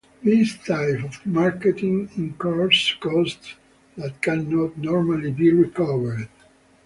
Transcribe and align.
This 0.23 0.57
type 0.57 1.03
of 1.03 1.23
marketing 1.27 2.09
incurs 2.17 2.95
costs 2.99 3.53
that 3.97 4.19
cannot 4.19 4.75
normally 4.75 5.29
be 5.29 5.51
recovered. 5.51 6.27